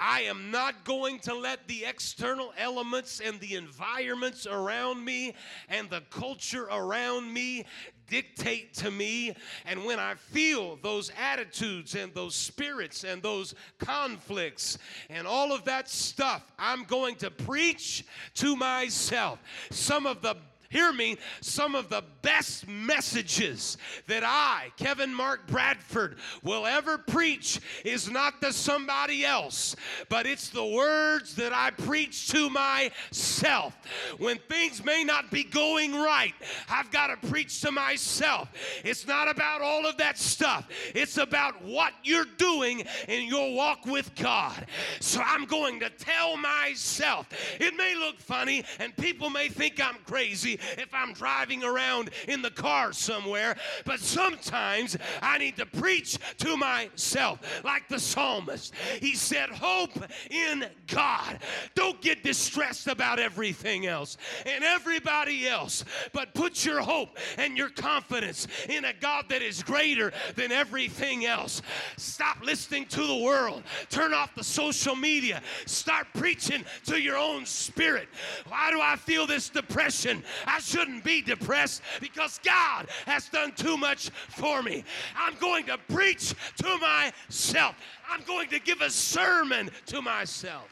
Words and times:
I 0.00 0.22
am 0.22 0.50
not 0.50 0.84
going 0.84 1.18
to 1.20 1.34
let 1.34 1.68
the 1.68 1.84
external 1.84 2.52
elements 2.56 3.20
and 3.20 3.38
the 3.38 3.54
environments 3.54 4.46
around 4.46 5.04
me 5.04 5.34
and 5.68 5.90
the 5.90 6.00
culture 6.10 6.64
around 6.70 7.32
me 7.32 7.66
dictate 8.08 8.74
to 8.74 8.90
me. 8.90 9.34
And 9.66 9.84
when 9.84 10.00
I 10.00 10.14
feel 10.14 10.76
those 10.76 11.12
attitudes 11.18 11.94
and 11.94 12.12
those 12.14 12.34
spirits 12.34 13.04
and 13.04 13.22
those 13.22 13.54
conflicts 13.78 14.78
and 15.10 15.26
all 15.26 15.52
of 15.52 15.64
that 15.66 15.88
stuff, 15.88 16.50
I'm 16.58 16.84
going 16.84 17.16
to 17.16 17.30
preach 17.30 18.04
to 18.36 18.56
myself. 18.56 19.38
Some 19.70 20.06
of 20.06 20.22
the 20.22 20.36
hear 20.70 20.92
me, 20.92 21.18
some 21.40 21.74
of 21.74 21.88
the 21.88 22.02
best 22.22 22.66
messages 22.68 23.76
that 24.06 24.22
I, 24.24 24.72
Kevin 24.76 25.12
Mark 25.12 25.46
Bradford, 25.48 26.16
will 26.42 26.64
ever 26.64 26.96
preach 26.96 27.60
is 27.84 28.10
not 28.10 28.40
to 28.40 28.52
somebody 28.52 29.24
else, 29.24 29.74
but 30.08 30.26
it's 30.26 30.48
the 30.48 30.64
words 30.64 31.34
that 31.34 31.52
I 31.52 31.72
preach 31.72 32.28
to 32.28 32.48
myself. 32.48 33.76
When 34.18 34.38
things 34.48 34.84
may 34.84 35.02
not 35.02 35.30
be 35.30 35.42
going 35.42 35.92
right, 35.94 36.34
I've 36.68 36.90
got 36.92 37.08
to 37.08 37.28
preach 37.28 37.60
to 37.62 37.72
myself. 37.72 38.48
It's 38.84 39.06
not 39.06 39.28
about 39.28 39.62
all 39.62 39.86
of 39.86 39.96
that 39.98 40.18
stuff, 40.18 40.68
it's 40.94 41.18
about 41.18 41.62
what 41.64 41.92
you're 42.04 42.24
doing 42.38 42.84
in 43.08 43.26
your 43.26 43.54
walk 43.54 43.86
with 43.86 44.14
God. 44.14 44.66
So 45.00 45.20
I'm 45.20 45.46
going 45.46 45.80
to 45.80 45.90
tell 45.90 46.36
myself. 46.36 47.26
It 47.58 47.74
may 47.76 47.96
look 47.96 48.20
funny 48.20 48.64
and 48.78 48.96
people 48.96 49.30
may 49.30 49.48
think 49.48 49.80
I'm 49.84 49.96
crazy, 50.04 50.59
if 50.78 50.88
I'm 50.92 51.12
driving 51.12 51.64
around 51.64 52.10
in 52.28 52.42
the 52.42 52.50
car 52.50 52.92
somewhere, 52.92 53.56
but 53.84 54.00
sometimes 54.00 54.96
I 55.22 55.38
need 55.38 55.56
to 55.56 55.66
preach 55.66 56.18
to 56.38 56.56
myself, 56.56 57.40
like 57.64 57.88
the 57.88 57.98
psalmist. 57.98 58.74
He 59.00 59.14
said, 59.14 59.50
Hope 59.50 59.92
in 60.30 60.66
God. 60.86 61.38
Don't 61.74 62.00
get 62.00 62.22
distressed 62.22 62.86
about 62.86 63.18
everything 63.18 63.86
else 63.86 64.16
and 64.46 64.64
everybody 64.64 65.48
else, 65.48 65.84
but 66.12 66.34
put 66.34 66.64
your 66.64 66.80
hope 66.80 67.18
and 67.38 67.56
your 67.56 67.70
confidence 67.70 68.46
in 68.68 68.84
a 68.84 68.92
God 68.92 69.26
that 69.28 69.42
is 69.42 69.62
greater 69.62 70.12
than 70.36 70.52
everything 70.52 71.26
else. 71.26 71.62
Stop 71.96 72.44
listening 72.44 72.86
to 72.86 73.06
the 73.06 73.16
world, 73.16 73.62
turn 73.88 74.12
off 74.14 74.34
the 74.34 74.44
social 74.44 74.94
media, 74.94 75.42
start 75.66 76.06
preaching 76.14 76.64
to 76.86 77.00
your 77.00 77.16
own 77.16 77.46
spirit. 77.46 78.08
Why 78.48 78.70
do 78.70 78.80
I 78.80 78.96
feel 78.96 79.26
this 79.26 79.48
depression? 79.48 80.22
I 80.50 80.58
shouldn't 80.58 81.04
be 81.04 81.22
depressed 81.22 81.82
because 82.00 82.40
God 82.44 82.88
has 83.06 83.28
done 83.28 83.52
too 83.52 83.76
much 83.76 84.10
for 84.28 84.62
me. 84.62 84.84
I'm 85.16 85.36
going 85.36 85.66
to 85.66 85.78
preach 85.88 86.34
to 86.56 86.78
myself, 86.78 87.76
I'm 88.08 88.22
going 88.24 88.48
to 88.48 88.58
give 88.58 88.80
a 88.80 88.90
sermon 88.90 89.70
to 89.86 90.02
myself. 90.02 90.68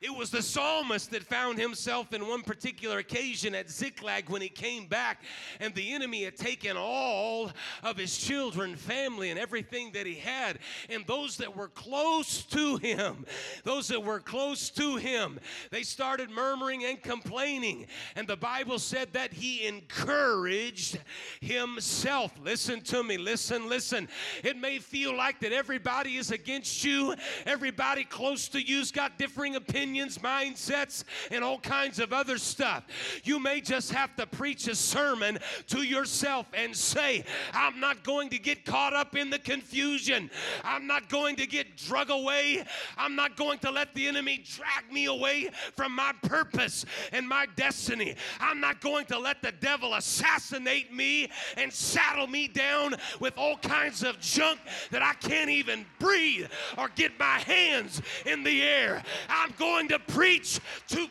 It 0.00 0.16
was 0.16 0.30
the 0.30 0.40
psalmist 0.40 1.10
that 1.10 1.24
found 1.24 1.58
himself 1.58 2.14
in 2.14 2.26
one 2.26 2.40
particular 2.40 3.00
occasion 3.00 3.54
at 3.54 3.68
Ziklag 3.68 4.30
when 4.30 4.40
he 4.40 4.48
came 4.48 4.86
back, 4.86 5.22
and 5.60 5.74
the 5.74 5.92
enemy 5.92 6.24
had 6.24 6.36
taken 6.36 6.78
all 6.78 7.50
of 7.82 7.98
his 7.98 8.16
children, 8.16 8.76
family, 8.76 9.28
and 9.28 9.38
everything 9.38 9.92
that 9.92 10.06
he 10.06 10.14
had. 10.14 10.58
And 10.88 11.06
those 11.06 11.36
that 11.36 11.54
were 11.54 11.68
close 11.68 12.44
to 12.44 12.78
him, 12.78 13.26
those 13.64 13.88
that 13.88 14.02
were 14.02 14.20
close 14.20 14.70
to 14.70 14.96
him, 14.96 15.38
they 15.70 15.82
started 15.82 16.30
murmuring 16.30 16.86
and 16.86 17.02
complaining. 17.02 17.86
And 18.16 18.26
the 18.26 18.38
Bible 18.38 18.78
said 18.78 19.12
that 19.12 19.34
he 19.34 19.66
encouraged 19.66 20.98
himself. 21.42 22.32
Listen 22.42 22.80
to 22.82 23.02
me, 23.02 23.18
listen, 23.18 23.68
listen. 23.68 24.08
It 24.42 24.56
may 24.56 24.78
feel 24.78 25.14
like 25.14 25.40
that 25.40 25.52
everybody 25.52 26.16
is 26.16 26.30
against 26.30 26.84
you, 26.84 27.14
everybody 27.44 28.04
close 28.04 28.48
to 28.48 28.62
you's 28.62 28.90
got 28.90 29.18
differing 29.18 29.56
opinions 29.56 29.89
opinions, 29.90 30.18
mindsets, 30.18 31.02
and 31.32 31.42
all 31.42 31.58
kinds 31.58 31.98
of 31.98 32.12
other 32.12 32.38
stuff. 32.38 32.84
You 33.24 33.40
may 33.40 33.60
just 33.60 33.92
have 33.92 34.14
to 34.16 34.26
preach 34.26 34.68
a 34.68 34.74
sermon 34.76 35.38
to 35.68 35.82
yourself 35.82 36.46
and 36.54 36.76
say, 36.76 37.24
I'm 37.52 37.80
not 37.80 38.04
going 38.04 38.28
to 38.30 38.38
get 38.38 38.64
caught 38.64 38.94
up 38.94 39.16
in 39.16 39.30
the 39.30 39.38
confusion. 39.40 40.30
I'm 40.62 40.86
not 40.86 41.08
going 41.08 41.34
to 41.36 41.46
get 41.46 41.76
drug 41.76 42.10
away. 42.10 42.64
I'm 42.96 43.16
not 43.16 43.36
going 43.36 43.58
to 43.60 43.70
let 43.72 43.92
the 43.94 44.06
enemy 44.06 44.44
drag 44.44 44.92
me 44.92 45.06
away 45.06 45.50
from 45.74 45.94
my 45.94 46.12
purpose 46.22 46.86
and 47.12 47.28
my 47.28 47.46
destiny. 47.56 48.14
I'm 48.38 48.60
not 48.60 48.80
going 48.80 49.06
to 49.06 49.18
let 49.18 49.42
the 49.42 49.52
devil 49.52 49.94
assassinate 49.94 50.94
me 50.94 51.30
and 51.56 51.72
saddle 51.72 52.28
me 52.28 52.46
down 52.46 52.94
with 53.18 53.36
all 53.36 53.56
kinds 53.56 54.04
of 54.04 54.20
junk 54.20 54.60
that 54.92 55.02
I 55.02 55.14
can't 55.14 55.50
even 55.50 55.84
breathe 55.98 56.46
or 56.78 56.88
get 56.94 57.18
my 57.18 57.38
hands 57.40 58.00
in 58.24 58.44
the 58.44 58.62
air. 58.62 59.02
I'm 59.28 59.52
going 59.58 59.79
going 59.80 60.00
to 60.00 60.12
preach 60.12 60.60
to 60.88 61.08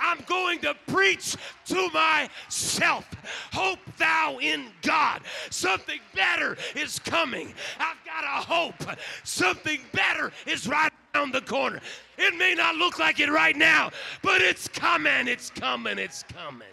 I'm 0.00 0.18
going 0.28 0.60
to 0.60 0.76
preach 0.86 1.34
to 1.66 1.88
myself. 1.92 3.04
Hope 3.52 3.80
thou 3.98 4.38
in 4.40 4.66
God. 4.82 5.22
Something 5.50 5.98
better 6.14 6.56
is 6.76 7.00
coming. 7.00 7.52
I've 7.80 7.96
got 8.04 8.22
a 8.22 8.46
hope. 8.46 8.96
Something 9.24 9.80
better 9.92 10.30
is 10.46 10.68
right 10.68 10.92
around 11.16 11.32
the 11.32 11.40
corner. 11.40 11.80
It 12.16 12.36
may 12.38 12.54
not 12.54 12.76
look 12.76 13.00
like 13.00 13.18
it 13.18 13.28
right 13.28 13.56
now, 13.56 13.90
but 14.22 14.40
it's 14.40 14.68
coming. 14.68 15.26
It's 15.26 15.50
coming. 15.50 15.98
It's 15.98 16.22
coming. 16.22 16.68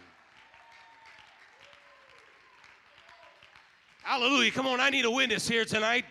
Hallelujah. 4.03 4.51
Come 4.51 4.67
on, 4.67 4.79
I 4.79 4.91
need 4.91 5.05
a 5.05 5.11
witness 5.11 5.47
here 5.47 5.65
tonight. 5.65 6.05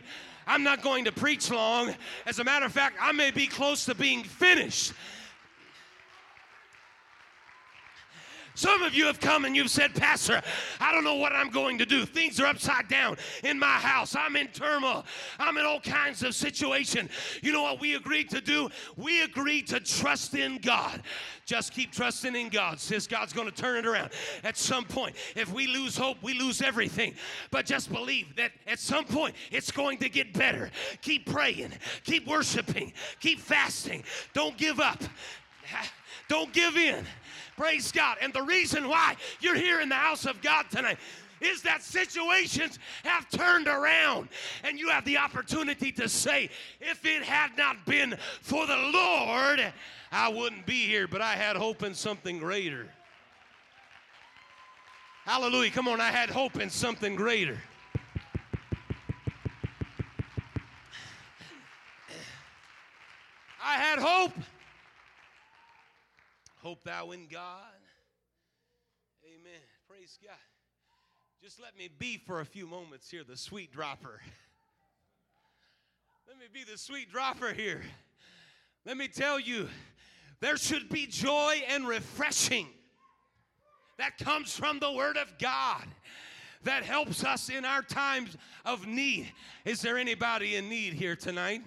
I'm 0.48 0.64
not 0.64 0.82
going 0.82 1.04
to 1.04 1.12
preach 1.12 1.48
long. 1.50 1.94
As 2.26 2.40
a 2.40 2.44
matter 2.44 2.66
of 2.66 2.72
fact, 2.72 2.96
I 3.00 3.12
may 3.12 3.30
be 3.30 3.46
close 3.46 3.84
to 3.84 3.94
being 3.94 4.24
finished. 4.24 4.92
Some 8.54 8.82
of 8.82 8.94
you 8.94 9.06
have 9.06 9.18
come 9.18 9.44
and 9.44 9.56
you've 9.56 9.70
said, 9.70 9.94
Pastor, 9.94 10.40
I 10.78 10.92
don't 10.92 11.02
know 11.02 11.16
what 11.16 11.32
I'm 11.32 11.50
going 11.50 11.78
to 11.78 11.86
do. 11.86 12.06
Things 12.06 12.38
are 12.38 12.46
upside 12.46 12.86
down 12.88 13.16
in 13.42 13.58
my 13.58 13.66
house. 13.66 14.14
I'm 14.14 14.36
in 14.36 14.46
turmoil. 14.48 15.04
I'm 15.40 15.58
in 15.58 15.64
all 15.64 15.80
kinds 15.80 16.22
of 16.22 16.36
situation. 16.36 17.10
You 17.42 17.52
know 17.52 17.62
what 17.62 17.80
we 17.80 17.96
agreed 17.96 18.30
to 18.30 18.40
do? 18.40 18.70
We 18.96 19.22
agreed 19.22 19.66
to 19.68 19.80
trust 19.80 20.34
in 20.34 20.58
God. 20.58 21.02
Just 21.46 21.72
keep 21.72 21.90
trusting 21.90 22.36
in 22.36 22.48
God. 22.48 22.78
Says 22.78 23.08
God's 23.08 23.32
going 23.32 23.50
to 23.50 23.54
turn 23.54 23.76
it 23.76 23.86
around 23.86 24.10
at 24.44 24.56
some 24.56 24.84
point. 24.84 25.16
If 25.34 25.52
we 25.52 25.66
lose 25.66 25.96
hope, 25.96 26.18
we 26.22 26.34
lose 26.34 26.62
everything. 26.62 27.14
But 27.50 27.66
just 27.66 27.92
believe 27.92 28.36
that 28.36 28.52
at 28.68 28.78
some 28.78 29.04
point 29.04 29.34
it's 29.50 29.72
going 29.72 29.98
to 29.98 30.08
get 30.08 30.32
better. 30.32 30.70
Keep 31.02 31.26
praying, 31.26 31.72
keep 32.04 32.26
worshiping, 32.28 32.92
keep 33.18 33.40
fasting. 33.40 34.04
Don't 34.32 34.56
give 34.56 34.78
up. 34.78 35.02
Don't 36.28 36.52
give 36.52 36.76
in. 36.76 37.04
Praise 37.56 37.92
God. 37.92 38.16
And 38.20 38.32
the 38.32 38.42
reason 38.42 38.88
why 38.88 39.16
you're 39.40 39.54
here 39.54 39.80
in 39.80 39.88
the 39.88 39.94
house 39.94 40.26
of 40.26 40.42
God 40.42 40.66
tonight 40.70 40.98
is 41.40 41.62
that 41.62 41.82
situations 41.82 42.78
have 43.04 43.28
turned 43.28 43.68
around 43.68 44.28
and 44.62 44.78
you 44.78 44.88
have 44.88 45.04
the 45.04 45.18
opportunity 45.18 45.92
to 45.92 46.08
say, 46.08 46.48
if 46.80 47.04
it 47.04 47.22
had 47.22 47.56
not 47.56 47.84
been 47.84 48.16
for 48.40 48.66
the 48.66 48.76
Lord, 48.76 49.72
I 50.10 50.28
wouldn't 50.28 50.66
be 50.66 50.86
here, 50.86 51.06
but 51.06 51.20
I 51.20 51.34
had 51.34 51.56
hope 51.56 51.82
in 51.82 51.94
something 51.94 52.38
greater. 52.38 52.88
Hallelujah. 55.24 55.70
Come 55.70 55.88
on, 55.88 56.00
I 56.00 56.10
had 56.10 56.30
hope 56.30 56.60
in 56.60 56.70
something 56.70 57.14
greater. 57.14 57.58
I 63.62 63.76
had 63.76 63.98
hope 63.98 64.32
Hope 66.64 66.82
thou 66.82 67.10
in 67.10 67.26
God. 67.26 67.60
Amen. 69.22 69.60
Praise 69.86 70.18
God. 70.24 70.32
Just 71.42 71.60
let 71.60 71.76
me 71.76 71.90
be 71.98 72.16
for 72.16 72.40
a 72.40 72.44
few 72.46 72.66
moments 72.66 73.10
here, 73.10 73.22
the 73.22 73.36
sweet 73.36 73.70
dropper. 73.70 74.22
Let 76.26 76.38
me 76.38 76.46
be 76.50 76.64
the 76.64 76.78
sweet 76.78 77.12
dropper 77.12 77.52
here. 77.52 77.82
Let 78.86 78.96
me 78.96 79.08
tell 79.08 79.38
you, 79.38 79.68
there 80.40 80.56
should 80.56 80.88
be 80.88 81.06
joy 81.06 81.60
and 81.68 81.86
refreshing 81.86 82.68
that 83.98 84.16
comes 84.16 84.56
from 84.56 84.78
the 84.78 84.90
Word 84.90 85.18
of 85.18 85.36
God 85.38 85.84
that 86.62 86.82
helps 86.82 87.24
us 87.24 87.50
in 87.50 87.66
our 87.66 87.82
times 87.82 88.38
of 88.64 88.86
need. 88.86 89.30
Is 89.66 89.82
there 89.82 89.98
anybody 89.98 90.56
in 90.56 90.70
need 90.70 90.94
here 90.94 91.14
tonight? 91.14 91.60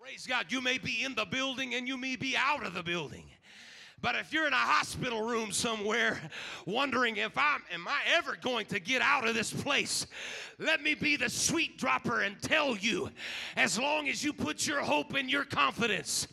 Praise 0.00 0.28
God. 0.28 0.46
You 0.50 0.60
may 0.60 0.78
be 0.78 1.02
in 1.02 1.16
the 1.16 1.24
building 1.24 1.74
and 1.74 1.88
you 1.88 1.96
may 1.96 2.14
be 2.14 2.36
out 2.38 2.64
of 2.64 2.72
the 2.72 2.84
building. 2.84 3.24
But 4.04 4.16
if 4.16 4.34
you're 4.34 4.46
in 4.46 4.52
a 4.52 4.56
hospital 4.56 5.22
room 5.22 5.50
somewhere 5.50 6.20
wondering 6.66 7.16
if 7.16 7.38
I'm 7.38 7.62
am 7.72 7.88
I 7.88 8.00
ever 8.14 8.36
going 8.42 8.66
to 8.66 8.78
get 8.78 9.00
out 9.00 9.26
of 9.26 9.34
this 9.34 9.50
place, 9.50 10.06
let 10.58 10.82
me 10.82 10.94
be 10.94 11.16
the 11.16 11.30
sweet 11.30 11.78
dropper 11.78 12.20
and 12.20 12.38
tell 12.42 12.76
you 12.76 13.08
as 13.56 13.78
long 13.78 14.10
as 14.10 14.22
you 14.22 14.34
put 14.34 14.66
your 14.66 14.82
hope 14.82 15.14
and 15.14 15.30
your 15.30 15.46
confidence 15.46 16.28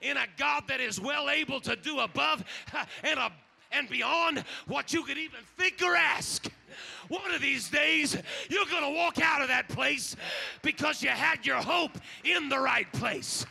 in 0.00 0.16
a 0.16 0.24
God 0.38 0.62
that 0.68 0.80
is 0.80 0.98
well 1.02 1.28
able 1.28 1.60
to 1.60 1.76
do 1.76 1.98
above 1.98 2.42
and 3.04 3.20
a 3.20 3.30
and 3.72 3.90
beyond 3.90 4.42
what 4.66 4.94
you 4.94 5.02
could 5.02 5.18
even 5.18 5.40
think 5.58 5.82
or 5.82 5.94
ask. 5.94 6.50
One 7.08 7.30
of 7.32 7.42
these 7.42 7.68
days, 7.68 8.16
you're 8.48 8.66
going 8.66 8.84
to 8.84 8.96
walk 8.98 9.18
out 9.20 9.42
of 9.42 9.48
that 9.48 9.68
place 9.68 10.16
because 10.62 11.02
you 11.02 11.10
had 11.10 11.44
your 11.44 11.56
hope 11.56 11.92
in 12.24 12.48
the 12.48 12.58
right 12.58 12.90
place. 12.92 13.44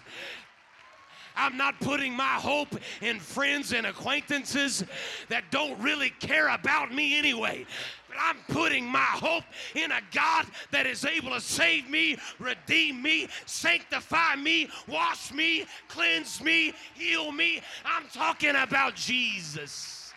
I'm 1.41 1.57
not 1.57 1.79
putting 1.79 2.15
my 2.15 2.35
hope 2.35 2.79
in 3.01 3.19
friends 3.19 3.73
and 3.73 3.87
acquaintances 3.87 4.85
that 5.27 5.43
don't 5.49 5.79
really 5.81 6.11
care 6.19 6.49
about 6.49 6.93
me 6.93 7.17
anyway. 7.17 7.65
But 8.07 8.17
I'm 8.19 8.37
putting 8.47 8.85
my 8.85 8.99
hope 8.99 9.45
in 9.73 9.91
a 9.91 10.01
God 10.13 10.45
that 10.69 10.85
is 10.85 11.03
able 11.03 11.31
to 11.31 11.41
save 11.41 11.89
me, 11.89 12.17
redeem 12.37 13.01
me, 13.01 13.27
sanctify 13.47 14.35
me, 14.35 14.69
wash 14.87 15.33
me, 15.33 15.65
cleanse 15.87 16.43
me, 16.43 16.73
heal 16.93 17.31
me. 17.31 17.61
I'm 17.85 18.07
talking 18.13 18.55
about 18.55 18.93
Jesus. 18.93 20.13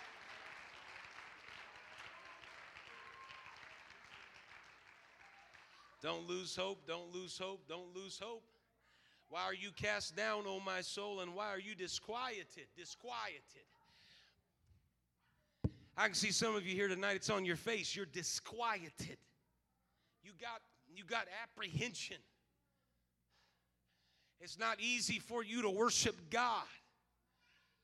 Don't 6.03 6.29
lose 6.29 6.55
hope, 6.55 6.87
don't 6.87 7.15
lose 7.15 7.39
hope, 7.39 7.61
don't 7.67 7.97
lose 7.97 8.21
hope. 8.23 8.43
Why 9.35 9.43
are 9.43 9.55
you 9.55 9.73
cast 9.73 10.15
down, 10.15 10.45
O 10.47 10.61
my 10.61 10.81
soul, 10.81 11.19
and 11.19 11.35
why 11.35 11.49
are 11.49 11.59
you 11.59 11.75
disquieted? 11.75 12.69
Disquieted. 12.77 13.67
I 15.97 16.05
can 16.05 16.15
see 16.15 16.31
some 16.31 16.55
of 16.55 16.65
you 16.65 16.77
here 16.77 16.87
tonight, 16.87 17.17
it's 17.17 17.31
on 17.31 17.45
your 17.45 17.57
face. 17.57 17.97
You're 17.97 18.07
disquieted. 18.07 19.17
You 20.23 20.31
got, 20.41 20.61
you 20.87 21.03
got 21.03 21.27
apprehension. 21.43 22.19
It's 24.41 24.57
not 24.57 24.79
easy 24.79 25.19
for 25.19 25.43
you 25.43 25.63
to 25.63 25.71
worship 25.71 26.15
God. 26.31 26.63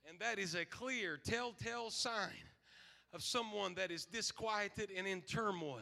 And 0.09 0.21
that 0.21 0.39
is 0.39 0.55
a 0.55 0.65
clear 0.65 1.17
telltale 1.17 1.91
sign 1.91 2.47
of 3.13 3.25
someone 3.25 3.75
that 3.75 3.91
is 3.91 4.05
disquieted 4.05 4.91
and 4.97 5.05
in 5.05 5.21
turmoil. 5.23 5.81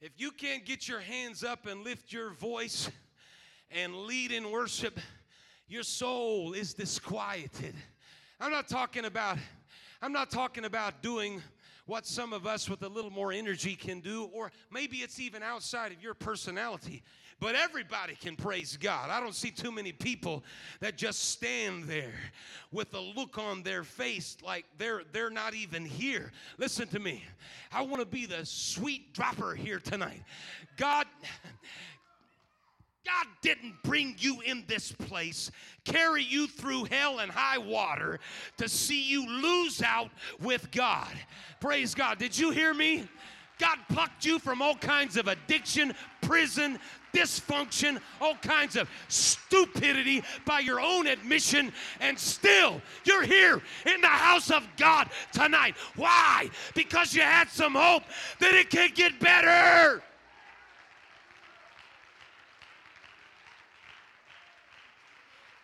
If 0.00 0.12
you 0.16 0.30
can't 0.30 0.64
get 0.64 0.88
your 0.88 1.00
hands 1.00 1.44
up 1.44 1.66
and 1.66 1.84
lift 1.84 2.14
your 2.14 2.30
voice, 2.30 2.88
and 3.70 3.94
lead 3.94 4.32
in 4.32 4.50
worship, 4.50 4.98
your 5.68 5.82
soul 5.82 6.52
is 6.52 6.74
disquieted. 6.74 7.74
I'm 8.40 8.52
not 8.52 8.68
talking 8.68 9.04
about 9.04 9.38
I'm 10.02 10.12
not 10.12 10.30
talking 10.30 10.66
about 10.66 11.02
doing 11.02 11.42
what 11.86 12.06
some 12.06 12.32
of 12.32 12.46
us 12.46 12.68
with 12.68 12.82
a 12.82 12.88
little 12.88 13.10
more 13.10 13.32
energy 13.32 13.74
can 13.74 14.00
do 14.00 14.28
or 14.32 14.50
maybe 14.70 14.98
it's 14.98 15.18
even 15.18 15.42
outside 15.42 15.92
of 15.92 16.02
your 16.02 16.14
personality. 16.14 17.02
But 17.40 17.56
everybody 17.56 18.14
can 18.14 18.36
praise 18.36 18.76
God. 18.76 19.10
I 19.10 19.20
don't 19.20 19.34
see 19.34 19.50
too 19.50 19.72
many 19.72 19.92
people 19.92 20.44
that 20.80 20.96
just 20.96 21.30
stand 21.30 21.84
there 21.84 22.14
with 22.70 22.94
a 22.94 23.00
look 23.00 23.38
on 23.38 23.62
their 23.62 23.82
face 23.82 24.36
like 24.42 24.64
they're 24.78 25.02
they're 25.12 25.30
not 25.30 25.54
even 25.54 25.84
here. 25.84 26.32
Listen 26.58 26.86
to 26.88 26.98
me. 26.98 27.24
I 27.72 27.82
want 27.82 28.00
to 28.00 28.06
be 28.06 28.26
the 28.26 28.46
sweet 28.46 29.12
dropper 29.12 29.54
here 29.54 29.78
tonight. 29.78 30.22
God 30.76 31.06
God 33.04 33.26
didn't 33.42 33.74
bring 33.82 34.16
you 34.18 34.40
in 34.40 34.64
this 34.66 34.92
place, 34.92 35.50
carry 35.84 36.22
you 36.22 36.46
through 36.46 36.84
hell 36.84 37.18
and 37.18 37.30
high 37.30 37.58
water 37.58 38.18
to 38.56 38.68
see 38.68 39.02
you 39.02 39.28
lose 39.28 39.82
out 39.82 40.10
with 40.40 40.70
God. 40.70 41.12
Praise 41.60 41.94
God. 41.94 42.18
Did 42.18 42.38
you 42.38 42.50
hear 42.50 42.72
me? 42.72 43.06
God 43.58 43.78
plucked 43.88 44.24
you 44.24 44.38
from 44.38 44.60
all 44.62 44.74
kinds 44.74 45.16
of 45.16 45.28
addiction, 45.28 45.94
prison, 46.22 46.78
dysfunction, 47.12 48.00
all 48.20 48.34
kinds 48.36 48.74
of 48.74 48.90
stupidity 49.08 50.24
by 50.44 50.58
your 50.58 50.80
own 50.80 51.06
admission, 51.06 51.72
and 52.00 52.18
still 52.18 52.82
you're 53.04 53.22
here 53.22 53.62
in 53.86 54.00
the 54.00 54.08
house 54.08 54.50
of 54.50 54.66
God 54.76 55.08
tonight. 55.32 55.76
Why? 55.94 56.50
Because 56.74 57.14
you 57.14 57.22
had 57.22 57.48
some 57.48 57.74
hope 57.74 58.02
that 58.40 58.54
it 58.54 58.70
could 58.70 58.94
get 58.94 59.20
better. 59.20 60.02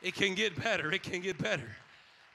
It 0.02 0.14
can 0.14 0.35
get 0.35 0.61
better. 0.62 0.93
It 0.93 1.02
can 1.02 1.20
get 1.20 1.38
better. 1.38 1.69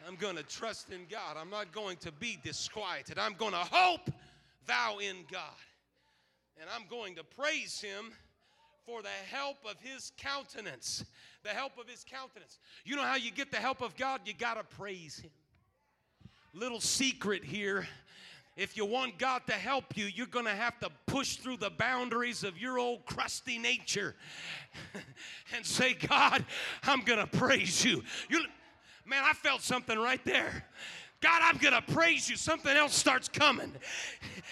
I'm 0.07 0.15
going 0.15 0.35
to 0.35 0.43
trust 0.43 0.91
in 0.91 1.01
God. 1.09 1.35
I'm 1.39 1.49
not 1.49 1.71
going 1.71 1.97
to 1.97 2.11
be 2.11 2.37
disquieted. 2.43 3.17
I'm 3.17 3.33
going 3.33 3.53
to 3.53 3.57
hope 3.57 4.11
thou 4.67 4.99
in 4.99 5.17
God. 5.31 5.41
And 6.61 6.69
I'm 6.73 6.85
going 6.89 7.15
to 7.15 7.23
praise 7.23 7.81
him 7.81 8.11
for 8.85 9.01
the 9.01 9.09
help 9.29 9.57
of 9.65 9.79
his 9.81 10.11
countenance. 10.17 11.03
The 11.43 11.49
help 11.49 11.77
of 11.79 11.89
his 11.89 12.05
countenance. 12.07 12.59
You 12.83 12.95
know 12.95 13.03
how 13.03 13.15
you 13.15 13.31
get 13.31 13.51
the 13.51 13.57
help 13.57 13.81
of 13.81 13.95
God? 13.97 14.21
You 14.25 14.33
got 14.33 14.55
to 14.55 14.75
praise 14.75 15.19
him. 15.19 15.31
Little 16.53 16.79
secret 16.79 17.43
here 17.43 17.87
if 18.55 18.77
you 18.77 18.85
want 18.85 19.17
God 19.17 19.41
to 19.47 19.53
help 19.53 19.97
you, 19.97 20.05
you're 20.05 20.27
going 20.27 20.45
to 20.45 20.51
have 20.51 20.79
to 20.79 20.89
push 21.07 21.35
through 21.35 21.57
the 21.57 21.69
boundaries 21.69 22.43
of 22.43 22.57
your 22.57 22.79
old 22.79 23.05
crusty 23.05 23.57
nature 23.57 24.15
and 25.55 25.65
say, 25.65 25.93
God, 25.93 26.45
I'm 26.83 27.01
going 27.01 27.19
to 27.19 27.27
praise 27.27 27.83
you. 27.83 28.03
you. 28.29 28.41
Man, 29.05 29.23
I 29.25 29.33
felt 29.33 29.61
something 29.61 29.99
right 29.99 30.23
there. 30.23 30.65
God, 31.25 31.41
I'm 31.43 31.57
going 31.57 31.73
to 31.73 31.81
praise 31.91 32.29
you. 32.29 32.35
Something 32.35 32.77
else 32.77 32.93
starts 32.93 33.27
coming 33.27 33.71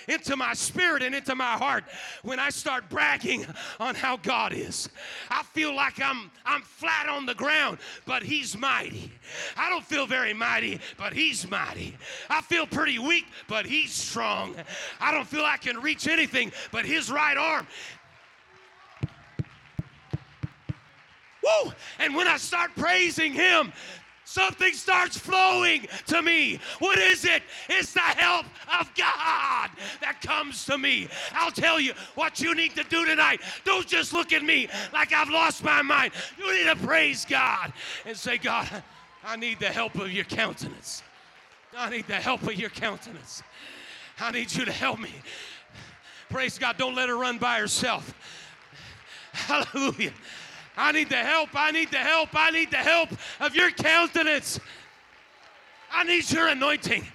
into 0.07 0.35
my 0.35 0.55
spirit 0.55 1.03
and 1.03 1.13
into 1.13 1.35
my 1.35 1.51
heart 1.51 1.83
when 2.23 2.39
I 2.39 2.49
start 2.49 2.89
bragging 2.89 3.45
on 3.79 3.93
how 3.93 4.17
God 4.17 4.53
is. 4.53 4.89
I 5.29 5.43
feel 5.43 5.75
like 5.75 6.01
I'm 6.01 6.31
I'm 6.47 6.63
flat 6.63 7.07
on 7.07 7.27
the 7.27 7.35
ground, 7.35 7.77
but 8.07 8.23
he's 8.23 8.57
mighty. 8.57 9.11
I 9.55 9.69
don't 9.69 9.85
feel 9.85 10.07
very 10.07 10.33
mighty, 10.33 10.79
but 10.97 11.13
he's 11.13 11.47
mighty. 11.47 11.95
I 12.27 12.41
feel 12.41 12.65
pretty 12.65 12.97
weak, 12.97 13.25
but 13.47 13.67
he's 13.67 13.91
strong. 13.91 14.55
I 14.99 15.11
don't 15.11 15.27
feel 15.27 15.45
I 15.45 15.57
can 15.57 15.77
reach 15.77 16.07
anything, 16.07 16.51
but 16.71 16.87
his 16.87 17.11
right 17.11 17.37
arm 17.37 17.67
Woo! 21.43 21.73
And 21.99 22.15
when 22.15 22.27
I 22.27 22.37
start 22.37 22.71
praising 22.75 23.33
him, 23.33 23.73
something 24.25 24.73
starts 24.73 25.17
flowing 25.17 25.87
to 26.07 26.21
me. 26.21 26.59
What 26.79 26.97
is 26.97 27.25
it? 27.25 27.43
It's 27.69 27.93
the 27.93 27.99
help 27.99 28.45
of 28.79 28.93
God 28.95 29.69
that 30.01 30.21
comes 30.21 30.65
to 30.65 30.77
me. 30.77 31.07
I'll 31.33 31.51
tell 31.51 31.79
you 31.79 31.93
what 32.15 32.39
you 32.39 32.55
need 32.55 32.75
to 32.75 32.83
do 32.83 33.05
tonight. 33.05 33.41
Don't 33.65 33.87
just 33.87 34.13
look 34.13 34.33
at 34.33 34.43
me 34.43 34.67
like 34.91 35.13
I've 35.13 35.29
lost 35.29 35.63
my 35.63 35.81
mind. 35.81 36.13
You 36.37 36.53
need 36.53 36.79
to 36.79 36.85
praise 36.85 37.25
God 37.25 37.73
and 38.05 38.15
say, 38.15 38.37
God, 38.37 38.67
I 39.23 39.35
need 39.35 39.59
the 39.59 39.69
help 39.69 39.95
of 39.95 40.11
your 40.11 40.25
countenance. 40.25 41.03
I 41.75 41.89
need 41.89 42.07
the 42.07 42.15
help 42.15 42.43
of 42.43 42.55
your 42.55 42.69
countenance. 42.69 43.41
I 44.19 44.31
need 44.31 44.53
you 44.53 44.65
to 44.65 44.71
help 44.71 44.99
me. 44.99 45.11
Praise 46.29 46.57
God. 46.57 46.77
Don't 46.77 46.95
let 46.95 47.09
her 47.09 47.17
run 47.17 47.37
by 47.37 47.59
herself. 47.59 48.13
Hallelujah. 49.33 50.13
I 50.75 50.91
need 50.91 51.09
the 51.09 51.17
help. 51.17 51.49
I 51.53 51.71
need 51.71 51.91
the 51.91 51.97
help. 51.97 52.29
I 52.33 52.49
need 52.49 52.71
the 52.71 52.77
help 52.77 53.09
of 53.39 53.55
your 53.55 53.71
countenance. 53.71 54.59
I 55.91 56.03
need 56.03 56.29
your 56.31 56.47
anointing. 56.47 57.05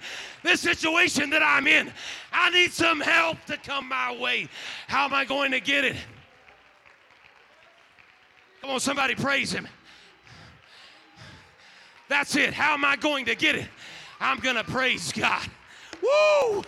This 0.43 0.61
situation 0.61 1.29
that 1.31 1.43
I'm 1.43 1.67
in, 1.67 1.91
I 2.31 2.49
need 2.51 2.71
some 2.71 3.01
help 3.01 3.43
to 3.47 3.57
come 3.57 3.89
my 3.89 4.15
way. 4.15 4.47
How 4.87 5.05
am 5.05 5.13
I 5.13 5.25
going 5.25 5.51
to 5.51 5.59
get 5.59 5.83
it? 5.83 5.97
Come 8.61 8.71
on, 8.71 8.79
somebody 8.79 9.15
praise 9.15 9.51
him. 9.51 9.67
That's 12.07 12.35
it. 12.35 12.53
How 12.53 12.73
am 12.73 12.85
I 12.85 12.95
going 12.95 13.25
to 13.25 13.35
get 13.35 13.55
it? 13.55 13.67
I'm 14.19 14.39
going 14.39 14.55
to 14.55 14.63
praise 14.63 15.11
God. 15.11 15.47
Woo! 16.01 16.63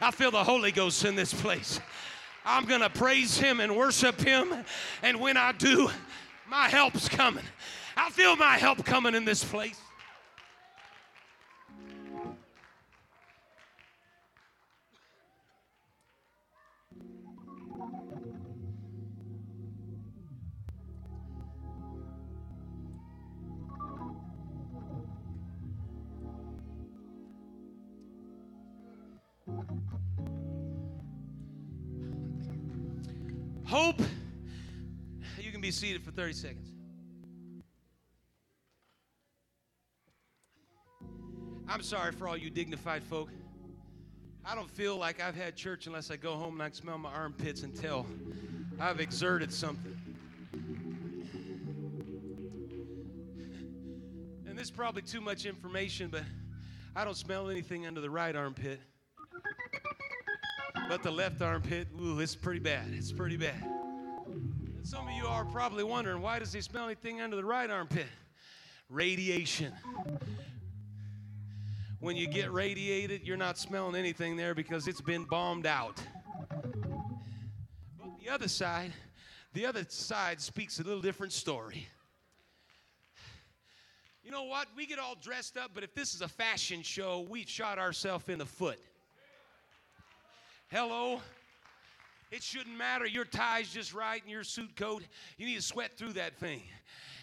I 0.00 0.10
feel 0.10 0.30
the 0.30 0.42
Holy 0.42 0.72
Ghost 0.72 1.04
in 1.04 1.14
this 1.14 1.34
place. 1.34 1.80
I'm 2.44 2.64
going 2.64 2.80
to 2.80 2.90
praise 2.90 3.36
Him 3.38 3.60
and 3.60 3.76
worship 3.76 4.20
Him. 4.20 4.54
And 5.02 5.20
when 5.20 5.36
I 5.36 5.52
do, 5.52 5.90
my 6.48 6.68
help's 6.68 7.08
coming. 7.08 7.44
I 7.96 8.10
feel 8.10 8.36
my 8.36 8.56
help 8.56 8.84
coming 8.84 9.14
in 9.14 9.24
this 9.24 9.42
place. 9.44 9.80
Hope 33.64 34.00
be 35.60 35.70
seated 35.70 36.02
for 36.02 36.10
30 36.10 36.32
seconds. 36.32 36.72
I'm 41.68 41.82
sorry 41.82 42.12
for 42.12 42.28
all 42.28 42.36
you 42.36 42.48
dignified 42.48 43.02
folk. 43.02 43.30
I 44.44 44.54
don't 44.54 44.70
feel 44.70 44.96
like 44.96 45.20
I've 45.20 45.34
had 45.34 45.56
church 45.56 45.86
unless 45.88 46.10
I 46.10 46.16
go 46.16 46.34
home 46.34 46.54
and 46.54 46.62
I 46.62 46.68
can 46.68 46.74
smell 46.74 46.98
my 46.98 47.10
armpits 47.10 47.62
and 47.62 47.74
tell 47.74 48.06
I've 48.78 49.00
exerted 49.00 49.52
something. 49.52 49.96
And 54.46 54.56
this 54.56 54.66
is 54.66 54.70
probably 54.70 55.02
too 55.02 55.20
much 55.20 55.44
information, 55.44 56.08
but 56.08 56.22
I 56.94 57.04
don't 57.04 57.16
smell 57.16 57.50
anything 57.50 57.86
under 57.86 58.00
the 58.00 58.10
right 58.10 58.36
armpit. 58.36 58.80
But 60.88 61.02
the 61.02 61.10
left 61.10 61.42
armpit, 61.42 61.88
ooh, 62.00 62.20
it's 62.20 62.36
pretty 62.36 62.60
bad. 62.60 62.86
It's 62.92 63.10
pretty 63.10 63.36
bad. 63.36 63.75
Some 64.86 65.08
of 65.08 65.14
you 65.14 65.26
are 65.26 65.44
probably 65.44 65.82
wondering 65.82 66.22
why 66.22 66.38
does 66.38 66.52
he 66.52 66.60
smell 66.60 66.84
anything 66.84 67.20
under 67.20 67.34
the 67.34 67.44
right 67.44 67.68
armpit? 67.68 68.06
Radiation. 68.88 69.72
When 71.98 72.14
you 72.14 72.28
get 72.28 72.52
radiated, 72.52 73.22
you're 73.24 73.36
not 73.36 73.58
smelling 73.58 73.96
anything 73.96 74.36
there 74.36 74.54
because 74.54 74.86
it's 74.86 75.00
been 75.00 75.24
bombed 75.24 75.66
out. 75.66 76.00
But 77.98 78.10
the 78.22 78.28
other 78.32 78.46
side, 78.46 78.92
the 79.54 79.66
other 79.66 79.84
side 79.88 80.40
speaks 80.40 80.78
a 80.78 80.84
little 80.84 81.02
different 81.02 81.32
story. 81.32 81.88
You 84.22 84.30
know 84.30 84.44
what? 84.44 84.68
We 84.76 84.86
get 84.86 85.00
all 85.00 85.16
dressed 85.20 85.56
up, 85.56 85.72
but 85.74 85.82
if 85.82 85.96
this 85.96 86.14
is 86.14 86.20
a 86.20 86.28
fashion 86.28 86.82
show, 86.82 87.26
we 87.28 87.44
shot 87.44 87.80
ourselves 87.80 88.28
in 88.28 88.38
the 88.38 88.46
foot. 88.46 88.78
Hello? 90.70 91.20
It 92.36 92.42
shouldn't 92.42 92.76
matter. 92.76 93.06
Your 93.06 93.24
tie's 93.24 93.72
just 93.72 93.94
right 93.94 94.20
and 94.20 94.30
your 94.30 94.44
suit 94.44 94.76
coat. 94.76 95.02
You 95.38 95.46
need 95.46 95.54
to 95.54 95.62
sweat 95.62 95.96
through 95.96 96.12
that 96.12 96.36
thing. 96.36 96.60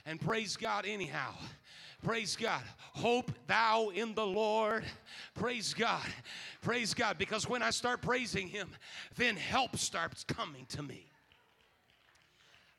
And 0.07 0.19
praise 0.19 0.57
God 0.57 0.87
anyhow. 0.87 1.35
Praise 2.03 2.35
God. 2.35 2.63
Hope 2.95 3.31
thou 3.45 3.89
in 3.89 4.15
the 4.15 4.25
Lord. 4.25 4.83
Praise 5.35 5.75
God. 5.75 6.07
Praise 6.63 6.95
God. 6.95 7.19
Because 7.19 7.47
when 7.47 7.61
I 7.61 7.69
start 7.69 8.01
praising 8.01 8.47
Him, 8.47 8.69
then 9.15 9.35
help 9.35 9.77
starts 9.77 10.23
coming 10.23 10.65
to 10.69 10.81
me. 10.81 11.05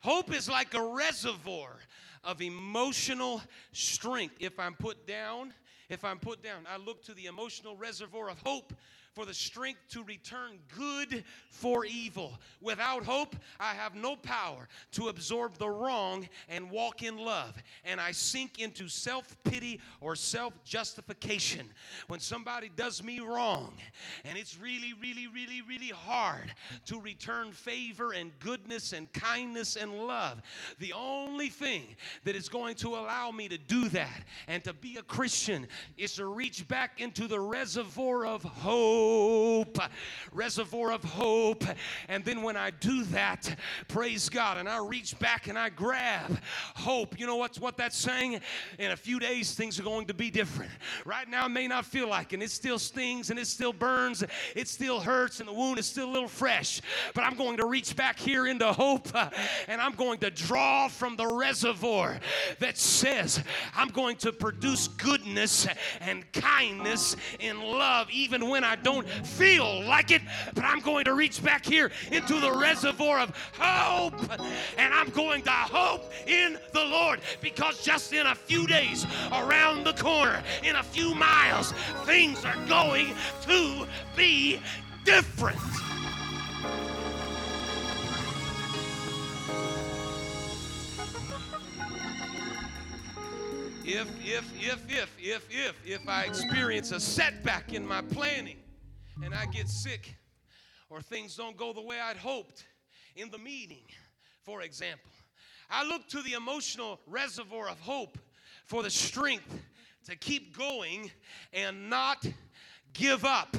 Hope 0.01 0.35
is 0.35 0.49
like 0.49 0.73
a 0.73 0.83
reservoir 0.83 1.77
of 2.25 2.41
emotional 2.41 3.41
strength. 3.71 4.35
If 4.41 4.59
I'm 4.59 4.73
put 4.73 5.07
down, 5.07 5.53
if 5.87 6.03
I'm 6.03 6.19
put 6.19 6.43
down, 6.43 6.67
I 6.69 6.75
look 6.75 7.01
to 7.05 7.13
the 7.13 7.27
emotional 7.27 7.77
reservoir 7.77 8.29
of 8.29 8.39
hope 8.39 8.73
for 9.15 9.25
the 9.25 9.33
strength 9.33 9.79
to 9.87 10.03
return 10.03 10.59
good 10.77 11.23
for 11.49 11.85
evil. 11.85 12.37
Without 12.61 13.05
hope, 13.05 13.37
I 13.61 13.73
have 13.73 13.95
no 13.95 14.17
power 14.17 14.67
to 14.91 15.07
absorb 15.07 15.57
the 15.57 15.69
wrong 15.69 16.27
and 16.49 16.69
walk 16.69 17.01
in 17.01 17.17
love. 17.17 17.55
And 17.85 18.01
I 18.01 18.11
sink 18.11 18.59
into 18.59 18.89
self 18.89 19.37
pity 19.45 19.79
or 20.01 20.17
self 20.17 20.53
justification. 20.65 21.69
When 22.09 22.19
somebody 22.19 22.69
does 22.75 23.01
me 23.01 23.21
wrong, 23.21 23.73
and 24.25 24.37
it's 24.37 24.59
really, 24.59 24.93
really, 25.01 25.27
really, 25.27 25.61
really 25.61 25.93
hard 25.95 26.53
to 26.87 26.99
return 26.99 27.53
favor 27.53 28.11
and 28.11 28.37
goodness 28.39 28.91
and 28.91 29.11
kindness 29.13 29.77
and 29.77 29.93
love, 29.93 30.41
the 30.79 30.91
only 30.91 31.47
thing 31.47 31.95
that 32.25 32.35
is 32.35 32.49
going 32.49 32.75
to 32.75 32.89
allow 32.89 33.31
me 33.31 33.47
to 33.47 33.57
do 33.57 33.87
that 33.89 34.23
and 34.49 34.61
to 34.65 34.73
be 34.73 34.97
a 34.97 35.03
Christian 35.03 35.67
is 35.97 36.15
to 36.15 36.25
reach 36.25 36.67
back 36.67 36.99
into 36.99 37.27
the 37.27 37.39
reservoir 37.39 38.25
of 38.25 38.43
hope 38.43 39.04
hope, 39.05 39.79
reservoir 40.31 40.91
of 40.91 41.03
hope. 41.03 41.63
And 42.07 42.23
then 42.25 42.41
when 42.41 42.55
I 42.55 42.71
do 42.71 43.03
that, 43.05 43.55
praise 43.87 44.29
God, 44.29 44.57
and 44.57 44.67
I 44.67 44.85
reach 44.85 45.17
back 45.19 45.47
and 45.47 45.57
I 45.57 45.69
grab 45.69 46.39
hope. 46.75 47.19
You 47.19 47.27
know 47.27 47.35
what's 47.35 47.59
what 47.59 47.77
that's 47.77 47.97
saying? 47.97 48.39
In 48.79 48.91
a 48.91 48.97
few 48.97 49.19
days, 49.19 49.53
things 49.53 49.79
are 49.79 49.83
going 49.83 50.07
to 50.07 50.13
be 50.13 50.31
different. 50.31 50.71
Right 51.05 51.29
now, 51.29 51.45
it 51.45 51.49
may 51.49 51.67
not 51.67 51.85
feel 51.85 52.07
like. 52.07 52.33
And 52.33 52.41
it 52.41 52.51
still 52.51 52.79
stings 52.79 53.29
and 53.29 53.39
it 53.39 53.47
still 53.47 53.73
burns. 53.73 54.23
It 54.55 54.67
still 54.67 54.99
hurts 54.99 55.39
and 55.39 55.47
the 55.47 55.53
wound 55.53 55.77
is 55.79 55.85
still 55.85 56.09
a 56.09 56.13
little 56.13 56.27
fresh. 56.27 56.81
But 57.13 57.23
I'm 57.23 57.35
going 57.35 57.57
to 57.57 57.65
reach 57.65 57.95
back 57.95 58.17
here 58.19 58.47
into 58.47 58.71
hope 58.73 59.07
uh, 59.13 59.29
and 59.67 59.79
I'm 59.81 59.93
going 59.93 60.19
to 60.19 60.31
draw 60.31 60.87
from 60.87 61.15
the 61.15 61.27
reservoir 61.27 62.19
that 62.59 62.77
says 62.77 63.43
I'm 63.75 63.89
going 63.89 64.15
to 64.17 64.31
produce 64.31 64.87
goodness 64.87 65.67
and 66.01 66.29
kindness 66.31 67.15
and 67.39 67.59
love 67.59 68.09
even 68.11 68.49
when 68.49 68.63
I 68.63 68.75
don't 68.75 68.94
don't 68.95 69.09
feel 69.25 69.83
like 69.83 70.11
it, 70.11 70.21
but 70.53 70.63
I'm 70.63 70.79
going 70.79 71.05
to 71.05 71.13
reach 71.13 71.43
back 71.43 71.65
here 71.65 71.91
into 72.11 72.39
the 72.39 72.51
reservoir 72.51 73.19
of 73.19 73.35
hope 73.57 74.13
and 74.77 74.93
I'm 74.93 75.09
going 75.09 75.41
to 75.43 75.51
hope 75.51 76.11
in 76.27 76.57
the 76.73 76.83
Lord 76.83 77.19
because 77.41 77.83
just 77.83 78.13
in 78.13 78.25
a 78.27 78.35
few 78.35 78.67
days 78.67 79.05
around 79.31 79.83
the 79.83 79.93
corner, 79.93 80.41
in 80.63 80.75
a 80.75 80.83
few 80.83 81.13
miles, 81.13 81.73
things 82.05 82.43
are 82.45 82.57
going 82.67 83.13
to 83.43 83.85
be 84.15 84.59
different. 85.03 85.59
if 93.87 94.07
if 94.25 94.51
if 94.59 94.83
if 94.89 95.15
if 95.19 95.45
if 95.51 95.75
if 95.85 96.09
I 96.09 96.23
experience 96.23 96.91
a 96.91 96.99
setback 96.99 97.71
in 97.71 97.85
my 97.85 98.01
planning 98.01 98.57
and 99.23 99.33
I 99.33 99.45
get 99.45 99.69
sick 99.69 100.15
or 100.89 101.01
things 101.01 101.35
don't 101.35 101.57
go 101.57 101.73
the 101.73 101.81
way 101.81 101.99
I'd 101.99 102.17
hoped 102.17 102.65
in 103.15 103.29
the 103.29 103.37
meeting, 103.37 103.85
for 104.43 104.61
example. 104.61 105.11
I 105.69 105.85
look 105.85 106.07
to 106.09 106.21
the 106.21 106.33
emotional 106.33 106.99
reservoir 107.07 107.69
of 107.69 107.79
hope 107.79 108.17
for 108.65 108.83
the 108.83 108.89
strength 108.89 109.59
to 110.05 110.15
keep 110.15 110.57
going 110.57 111.11
and 111.53 111.89
not 111.89 112.25
give 112.93 113.25
up. 113.25 113.57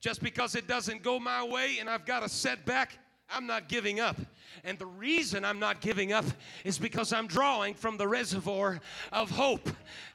Just 0.00 0.22
because 0.22 0.56
it 0.56 0.66
doesn't 0.66 1.02
go 1.02 1.20
my 1.20 1.44
way 1.44 1.78
and 1.78 1.88
I've 1.88 2.04
got 2.04 2.24
a 2.24 2.28
setback, 2.28 2.98
I'm 3.34 3.46
not 3.46 3.68
giving 3.68 4.00
up. 4.00 4.16
And 4.64 4.78
the 4.78 4.86
reason 4.86 5.44
I'm 5.44 5.58
not 5.58 5.80
giving 5.80 6.12
up 6.12 6.24
is 6.64 6.78
because 6.78 7.12
I'm 7.12 7.26
drawing 7.26 7.74
from 7.74 7.96
the 7.96 8.06
reservoir 8.06 8.80
of 9.10 9.30
hope. 9.30 9.68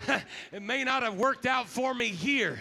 it 0.54 0.62
may 0.62 0.84
not 0.84 1.04
have 1.04 1.16
worked 1.16 1.46
out 1.46 1.68
for 1.68 1.94
me 1.94 2.08
here, 2.08 2.58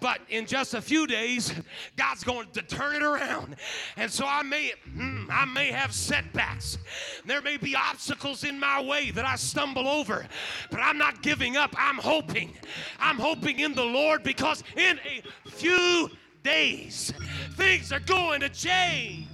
but 0.00 0.20
in 0.28 0.44
just 0.44 0.74
a 0.74 0.82
few 0.82 1.06
days, 1.06 1.54
God's 1.96 2.22
going 2.22 2.48
to 2.50 2.62
turn 2.62 2.96
it 2.96 3.02
around. 3.02 3.56
And 3.96 4.10
so 4.10 4.26
I 4.26 4.42
may, 4.42 4.72
hmm, 4.94 5.24
I 5.30 5.46
may 5.46 5.68
have 5.68 5.94
setbacks. 5.94 6.76
There 7.24 7.40
may 7.40 7.56
be 7.56 7.74
obstacles 7.74 8.44
in 8.44 8.60
my 8.60 8.82
way 8.82 9.10
that 9.12 9.24
I 9.24 9.36
stumble 9.36 9.88
over, 9.88 10.26
but 10.70 10.80
I'm 10.80 10.98
not 10.98 11.22
giving 11.22 11.56
up. 11.56 11.74
I'm 11.78 11.96
hoping. 11.96 12.52
I'm 12.98 13.18
hoping 13.18 13.60
in 13.60 13.74
the 13.74 13.84
Lord 13.84 14.22
because 14.22 14.62
in 14.76 14.98
a 14.98 15.50
few 15.50 16.10
days, 16.42 17.12
things 17.56 17.90
are 17.90 18.00
going 18.00 18.40
to 18.40 18.48
change. 18.50 19.28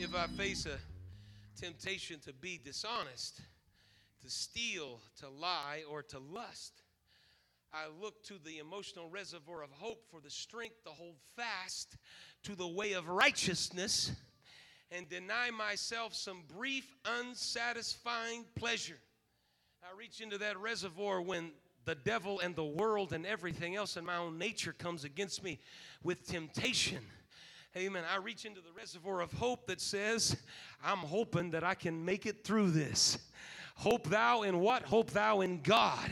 If 0.00 0.14
I 0.14 0.28
face 0.28 0.64
a 0.64 0.78
temptation 1.60 2.20
to 2.20 2.32
be 2.32 2.58
dishonest, 2.64 3.42
to 4.22 4.30
steal, 4.30 4.98
to 5.18 5.28
lie, 5.28 5.82
or 5.90 6.02
to 6.04 6.18
lust, 6.18 6.72
I 7.70 7.82
look 8.00 8.24
to 8.24 8.34
the 8.42 8.60
emotional 8.60 9.10
reservoir 9.10 9.62
of 9.62 9.70
hope 9.70 10.02
for 10.10 10.22
the 10.22 10.30
strength 10.30 10.84
to 10.84 10.90
hold 10.90 11.16
fast 11.36 11.98
to 12.44 12.56
the 12.56 12.66
way 12.66 12.92
of 12.92 13.10
righteousness 13.10 14.12
and 14.90 15.06
deny 15.06 15.50
myself 15.50 16.14
some 16.14 16.44
brief, 16.56 16.96
unsatisfying 17.04 18.46
pleasure. 18.54 18.98
I 19.82 19.94
reach 19.98 20.22
into 20.22 20.38
that 20.38 20.58
reservoir 20.58 21.20
when 21.20 21.50
the 21.84 21.94
devil 21.94 22.40
and 22.40 22.56
the 22.56 22.64
world 22.64 23.12
and 23.12 23.26
everything 23.26 23.76
else 23.76 23.98
in 23.98 24.06
my 24.06 24.16
own 24.16 24.38
nature 24.38 24.72
comes 24.72 25.04
against 25.04 25.44
me 25.44 25.58
with 26.02 26.26
temptation. 26.26 27.04
Amen. 27.76 28.02
I 28.12 28.16
reach 28.16 28.46
into 28.46 28.60
the 28.60 28.72
reservoir 28.76 29.20
of 29.20 29.32
hope 29.32 29.68
that 29.68 29.80
says, 29.80 30.36
I'm 30.84 30.98
hoping 30.98 31.52
that 31.52 31.62
I 31.62 31.74
can 31.74 32.04
make 32.04 32.26
it 32.26 32.42
through 32.42 32.72
this. 32.72 33.16
Hope 33.80 34.08
thou 34.08 34.42
in 34.42 34.60
what? 34.60 34.82
Hope 34.82 35.10
thou 35.10 35.40
in 35.40 35.62
God. 35.62 36.10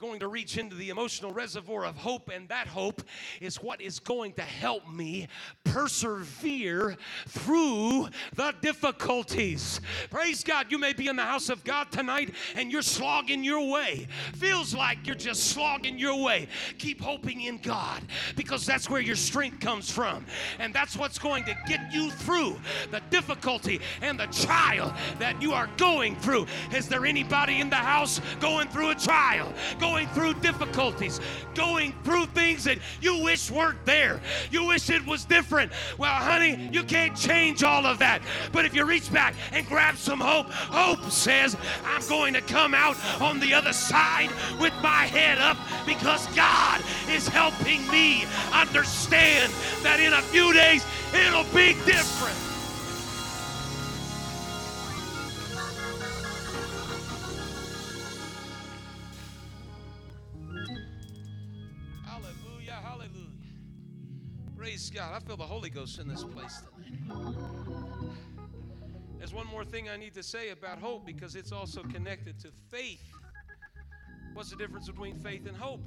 Going 0.00 0.18
to 0.18 0.26
reach 0.26 0.58
into 0.58 0.74
the 0.74 0.90
emotional 0.90 1.30
reservoir 1.32 1.84
of 1.86 1.96
hope, 1.96 2.28
and 2.28 2.48
that 2.48 2.66
hope 2.66 3.02
is 3.40 3.62
what 3.62 3.80
is 3.80 4.00
going 4.00 4.32
to 4.32 4.42
help 4.42 4.92
me 4.92 5.28
persevere 5.62 6.96
through 7.28 8.08
the 8.34 8.52
difficulties. 8.60 9.80
Praise 10.10 10.42
God. 10.42 10.66
You 10.70 10.78
may 10.78 10.92
be 10.92 11.06
in 11.06 11.14
the 11.14 11.22
house 11.22 11.48
of 11.48 11.64
God 11.64 11.90
tonight 11.90 12.34
and 12.54 12.70
you're 12.70 12.82
slogging 12.82 13.42
your 13.42 13.70
way. 13.70 14.06
Feels 14.34 14.74
like 14.74 15.06
you're 15.06 15.16
just 15.16 15.44
slogging 15.46 15.98
your 15.98 16.22
way. 16.22 16.48
Keep 16.78 17.00
hoping 17.00 17.42
in 17.42 17.58
God 17.58 18.02
because 18.36 18.66
that's 18.66 18.90
where 18.90 19.00
your 19.00 19.16
strength 19.16 19.60
comes 19.60 19.90
from. 19.90 20.26
And 20.58 20.74
that's 20.74 20.96
what's 20.96 21.18
going 21.18 21.44
to 21.44 21.56
get 21.66 21.92
you 21.92 22.10
through 22.10 22.56
the 22.90 23.00
difficulty 23.10 23.80
and 24.02 24.18
the 24.18 24.26
trial 24.26 24.94
that 25.18 25.40
you 25.40 25.52
are 25.52 25.68
going 25.76 26.16
through. 26.16 26.46
Is 26.72 26.88
there 26.88 27.03
anybody 27.06 27.60
in 27.60 27.70
the 27.70 27.76
house 27.76 28.20
going 28.40 28.68
through 28.68 28.90
a 28.90 28.94
trial, 28.94 29.52
going 29.78 30.06
through 30.08 30.34
difficulties, 30.34 31.20
going 31.54 31.94
through 32.04 32.26
things 32.26 32.64
that 32.64 32.78
you 33.00 33.22
wish 33.22 33.50
weren't 33.50 33.84
there? 33.84 34.20
You 34.50 34.66
wish 34.66 34.90
it 34.90 35.04
was 35.06 35.24
different. 35.24 35.72
Well, 35.98 36.12
honey, 36.14 36.68
you 36.72 36.82
can't 36.82 37.16
change 37.16 37.62
all 37.62 37.86
of 37.86 37.98
that. 37.98 38.22
But 38.52 38.64
if 38.64 38.74
you 38.74 38.84
reach 38.84 39.12
back 39.12 39.34
and 39.52 39.66
grab 39.66 39.96
some 39.96 40.20
hope, 40.20 40.50
hope 40.50 41.10
says, 41.10 41.56
I'm 41.84 42.06
going 42.08 42.34
to 42.34 42.40
come 42.42 42.74
out 42.74 42.96
on 43.20 43.40
the 43.40 43.54
other 43.54 43.72
side 43.72 44.30
with 44.60 44.74
my 44.82 45.06
head 45.06 45.38
up 45.38 45.56
because 45.86 46.26
God 46.34 46.82
is 47.10 47.28
helping 47.28 47.86
me 47.88 48.24
understand 48.52 49.52
that 49.82 50.00
in 50.00 50.12
a 50.12 50.22
few 50.22 50.52
days 50.52 50.84
it'll 51.12 51.44
be 51.54 51.74
different. 51.84 52.53
Feel 65.26 65.36
the 65.36 65.44
Holy 65.44 65.70
Ghost 65.70 65.98
in 65.98 66.06
this 66.06 66.22
place 66.22 66.60
tonight. 66.60 67.24
There's 69.18 69.32
one 69.32 69.46
more 69.46 69.64
thing 69.64 69.88
I 69.88 69.96
need 69.96 70.12
to 70.14 70.22
say 70.22 70.50
about 70.50 70.78
hope 70.78 71.06
because 71.06 71.34
it's 71.34 71.50
also 71.50 71.82
connected 71.82 72.38
to 72.40 72.48
faith. 72.70 73.00
What's 74.34 74.50
the 74.50 74.56
difference 74.56 74.86
between 74.86 75.14
faith 75.14 75.46
and 75.46 75.56
hope? 75.56 75.80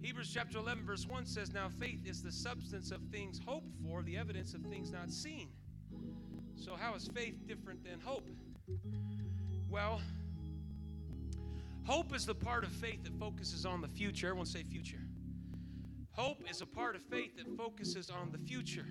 Hebrews 0.00 0.30
chapter 0.32 0.58
11, 0.58 0.86
verse 0.86 1.06
1 1.06 1.26
says, 1.26 1.52
Now 1.52 1.68
faith 1.68 2.06
is 2.06 2.22
the 2.22 2.32
substance 2.32 2.92
of 2.92 3.02
things 3.10 3.38
hoped 3.44 3.74
for, 3.84 4.02
the 4.02 4.16
evidence 4.16 4.54
of 4.54 4.62
things 4.62 4.90
not 4.90 5.10
seen. 5.10 5.48
So, 6.54 6.76
how 6.76 6.94
is 6.94 7.08
faith 7.08 7.46
different 7.46 7.84
than 7.84 8.00
hope? 8.00 8.28
Well, 9.68 10.00
hope 11.84 12.14
is 12.14 12.24
the 12.24 12.34
part 12.34 12.64
of 12.64 12.70
faith 12.70 13.04
that 13.04 13.18
focuses 13.18 13.66
on 13.66 13.82
the 13.82 13.88
future. 13.88 14.28
Everyone 14.28 14.46
say 14.46 14.62
future. 14.62 15.00
Hope 16.16 16.38
is 16.48 16.62
a 16.62 16.66
part 16.66 16.96
of 16.96 17.02
faith 17.02 17.36
that 17.36 17.46
focuses 17.58 18.08
on 18.08 18.32
the 18.32 18.38
future. 18.38 18.86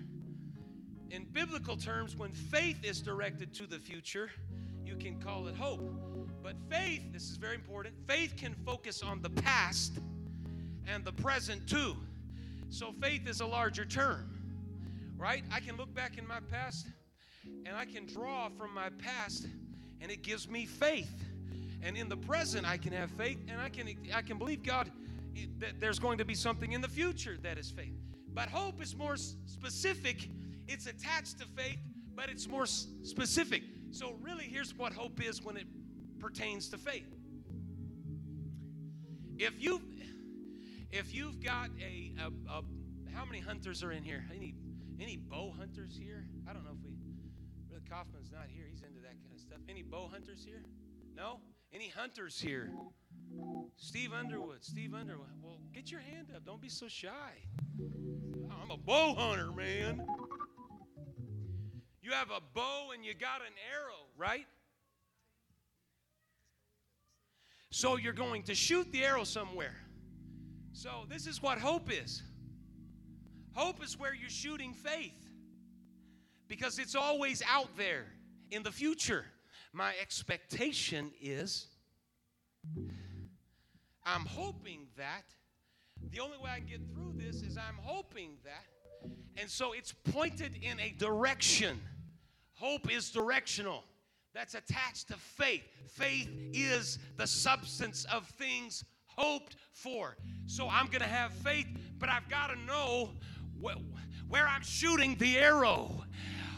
In 1.10 1.26
biblical 1.34 1.76
terms, 1.76 2.16
when 2.16 2.32
faith 2.32 2.78
is 2.84 3.02
directed 3.02 3.52
to 3.56 3.66
the 3.66 3.80
future, 3.80 4.30
you 4.86 4.96
can 4.96 5.20
call 5.20 5.48
it 5.48 5.56
hope. 5.56 5.82
But 6.44 6.56
faith, 6.70 7.02
this 7.12 7.24
is 7.24 7.38
very 7.38 7.56
important, 7.56 7.96
faith 8.08 8.36
can 8.38 8.54
focus 8.64 9.02
on 9.02 9.24
the 9.24 9.32
past 9.32 9.94
and 10.88 11.04
the 11.04 11.14
present 11.14 11.68
too. 11.68 11.96
So 12.70 12.92
faith 13.02 13.28
is 13.28 13.42
a 13.42 13.48
larger 13.48 13.86
term, 13.86 14.30
right? 15.18 15.44
I 15.52 15.60
can 15.62 15.78
look 15.78 15.92
back 15.96 16.20
in 16.20 16.28
my 16.28 16.42
past 16.52 16.86
and 17.66 17.76
I 17.76 17.86
can 17.86 18.06
draw 18.06 18.50
from 18.50 18.72
my 18.72 18.90
past 19.00 19.48
and 20.00 20.12
it 20.12 20.22
gives 20.22 20.48
me 20.48 20.68
faith. 20.68 21.26
And 21.82 21.98
in 21.98 22.08
the 22.08 22.18
present 22.18 22.68
I 22.68 22.78
can 22.78 22.94
have 22.94 23.10
faith 23.12 23.40
and 23.48 23.60
I 23.60 23.70
can 23.70 23.90
I 24.14 24.22
can 24.22 24.38
believe 24.38 24.62
God 24.62 24.92
there's 25.80 26.00
going 26.00 26.18
to 26.18 26.26
be 26.26 26.36
something 26.36 26.72
in 26.72 26.82
the 26.82 26.88
future 26.88 27.38
that 27.44 27.58
is 27.58 27.70
faith. 27.72 27.96
But 28.34 28.50
hope 28.50 28.82
is 28.82 28.96
more 28.96 29.18
specific. 29.18 30.30
It's 30.68 30.88
attached 30.88 31.40
to 31.40 31.46
faith, 31.46 31.80
but 32.16 32.30
it's 32.30 32.48
more 32.48 32.66
specific. 32.66 33.64
So 33.92 34.16
really 34.22 34.46
here's 34.46 34.76
what 34.76 34.94
hope 34.94 35.24
is 35.24 35.42
when 35.42 35.58
it 35.58 35.68
pertains 36.20 36.70
to 36.70 36.78
faith. 36.78 37.08
If 39.38 39.62
you 39.62 39.82
if 40.92 41.14
you've 41.14 41.44
got 41.44 41.70
a, 41.82 42.14
a, 42.22 42.52
a 42.52 42.64
how 43.14 43.26
many 43.26 43.40
hunters 43.40 43.84
are 43.84 43.92
in 43.92 44.04
here? 44.04 44.26
Any 44.34 44.56
any 45.00 45.18
bow 45.18 45.54
hunters 45.58 45.98
here? 45.98 46.26
I 46.50 46.54
don't 46.54 46.64
know 46.64 46.72
if 46.72 46.84
we 46.84 46.96
Brother 47.68 47.84
Kaufman's 47.90 48.32
not 48.32 48.48
here. 48.48 48.66
He's 48.70 48.82
into 48.82 49.02
that 49.02 49.22
kind 49.22 49.34
of 49.34 49.40
stuff. 49.40 49.60
Any 49.70 49.82
bow 49.82 50.10
hunters 50.12 50.44
here? 50.46 50.64
No? 51.16 51.40
Any 51.74 51.90
hunters 51.90 52.40
here? 52.40 52.72
Steve 53.78 54.14
Underwood. 54.14 54.64
Steve 54.64 54.94
Underwood. 54.94 55.28
Well, 55.42 55.58
get 55.74 55.92
your 55.92 56.02
hand 56.02 56.28
up. 56.36 56.46
Don't 56.46 56.62
be 56.62 56.70
so 56.70 56.88
shy. 56.88 57.12
I'm 58.50 58.72
a 58.72 58.78
bow 58.78 59.16
hunter, 59.16 59.52
man. 59.52 60.06
You 62.02 62.12
have 62.12 62.30
a 62.30 62.42
bow 62.54 62.92
and 62.94 63.04
you 63.04 63.14
got 63.14 63.42
an 63.42 63.54
arrow, 63.74 64.08
right? 64.18 64.46
So 67.72 67.98
you're 67.98 68.14
going 68.14 68.44
to 68.44 68.56
shoot 68.56 68.92
the 68.92 69.04
arrow 69.04 69.24
somewhere. 69.24 69.76
So 70.74 71.06
this 71.10 71.28
is 71.28 71.42
what 71.42 71.58
hope 71.58 71.92
is. 71.92 72.24
Hope 73.54 73.84
is 73.84 73.98
where 73.98 74.14
you're 74.14 74.30
shooting 74.30 74.74
faith 74.74 75.14
because 76.48 76.80
it's 76.80 76.96
always 76.96 77.42
out 77.50 77.70
there 77.78 78.06
in 78.52 78.64
the 78.64 78.72
future. 78.72 79.26
My 79.74 79.94
expectation 80.02 81.12
is 81.22 81.68
I'm 84.06 84.26
hoping 84.26 84.88
that 84.98 85.24
the 86.12 86.20
only 86.20 86.38
way 86.38 86.52
I 86.52 86.60
can 86.60 86.68
get 86.68 86.90
through 86.90 87.14
this 87.18 87.42
is 87.42 87.58
I'm 87.58 87.80
hoping 87.82 88.38
that. 88.44 88.66
And 89.38 89.50
so 89.50 89.74
it's 89.74 89.92
pointed 89.92 90.58
in 90.62 90.80
a 90.80 90.92
direction. 90.98 91.82
Hope 92.54 92.92
is 92.92 93.10
directional. 93.10 93.84
That's 94.34 94.54
attached 94.54 95.08
to 95.10 95.16
faith. 95.16 95.64
Faith 95.88 96.30
is 96.54 97.00
the 97.18 97.26
substance 97.26 98.06
of 98.06 98.28
things 98.28 98.84
hoped 99.06 99.56
for. 99.72 100.18
So 100.46 100.68
I'm 100.70 100.88
going 100.88 101.02
to 101.02 101.08
have 101.08 101.32
faith, 101.32 101.68
but 101.98 102.10
I've 102.10 102.28
got 102.30 102.48
to 102.48 102.56
know 102.66 103.12
wh- 103.64 103.78
where 104.30 104.48
I'm 104.48 104.64
shooting 104.64 105.16
the 105.18 105.38
arrow. 105.38 106.04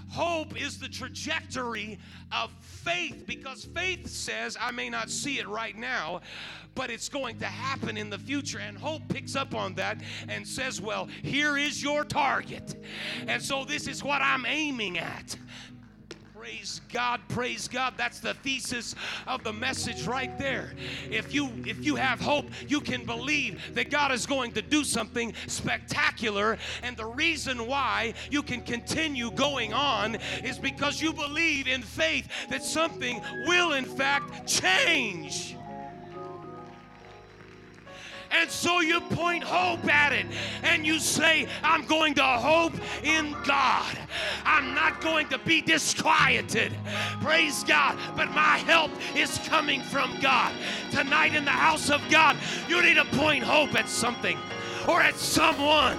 Hope 0.09 0.59
is 0.59 0.79
the 0.79 0.87
trajectory 0.87 1.99
of 2.31 2.51
faith 2.61 3.25
because 3.27 3.65
faith 3.65 4.07
says, 4.07 4.57
I 4.59 4.71
may 4.71 4.89
not 4.89 5.09
see 5.09 5.39
it 5.39 5.47
right 5.47 5.77
now, 5.77 6.21
but 6.75 6.89
it's 6.89 7.09
going 7.09 7.37
to 7.39 7.45
happen 7.45 7.97
in 7.97 8.09
the 8.09 8.17
future. 8.17 8.59
And 8.59 8.77
hope 8.77 9.01
picks 9.09 9.35
up 9.35 9.55
on 9.55 9.73
that 9.75 10.01
and 10.27 10.47
says, 10.47 10.79
Well, 10.79 11.07
here 11.23 11.57
is 11.57 11.81
your 11.81 12.05
target. 12.05 12.75
And 13.27 13.41
so 13.41 13.65
this 13.65 13.87
is 13.87 14.03
what 14.03 14.21
I'm 14.21 14.45
aiming 14.45 14.97
at. 14.97 15.35
Praise 16.47 16.79
God, 16.93 17.19
praise 17.27 17.67
God. 17.67 17.95
That's 17.97 18.21
the 18.21 18.33
thesis 18.35 18.95
of 19.27 19.43
the 19.43 19.51
message 19.51 20.07
right 20.07 20.37
there. 20.39 20.71
If 21.11 21.33
you 21.33 21.51
if 21.65 21.83
you 21.83 21.97
have 21.97 22.21
hope, 22.21 22.45
you 22.69 22.79
can 22.79 23.05
believe 23.05 23.75
that 23.75 23.91
God 23.91 24.13
is 24.13 24.25
going 24.25 24.53
to 24.53 24.61
do 24.61 24.85
something 24.85 25.33
spectacular 25.47 26.57
and 26.83 26.95
the 26.95 27.05
reason 27.05 27.67
why 27.67 28.13
you 28.31 28.41
can 28.41 28.61
continue 28.61 29.29
going 29.31 29.73
on 29.73 30.15
is 30.41 30.57
because 30.57 31.01
you 31.01 31.11
believe 31.11 31.67
in 31.67 31.81
faith 31.81 32.29
that 32.49 32.63
something 32.63 33.21
will 33.45 33.73
in 33.73 33.83
fact 33.83 34.47
change. 34.47 35.56
And 38.31 38.49
so 38.49 38.81
you 38.81 39.01
point 39.01 39.43
hope 39.43 39.85
at 39.91 40.13
it 40.13 40.25
and 40.63 40.85
you 40.85 40.99
say, 40.99 41.47
I'm 41.63 41.85
going 41.85 42.13
to 42.15 42.23
hope 42.23 42.73
in 43.03 43.35
God. 43.45 43.97
I'm 44.45 44.73
not 44.73 45.01
going 45.01 45.27
to 45.29 45.39
be 45.39 45.61
disquieted. 45.61 46.73
Praise 47.21 47.63
God. 47.63 47.97
But 48.15 48.29
my 48.31 48.57
help 48.57 48.91
is 49.15 49.39
coming 49.47 49.81
from 49.81 50.19
God. 50.19 50.53
Tonight 50.91 51.35
in 51.35 51.45
the 51.45 51.51
house 51.51 51.89
of 51.89 52.01
God, 52.09 52.37
you 52.67 52.81
need 52.81 52.95
to 52.95 53.05
point 53.05 53.43
hope 53.43 53.75
at 53.75 53.89
something 53.89 54.37
or 54.87 55.01
at 55.01 55.15
someone. 55.15 55.97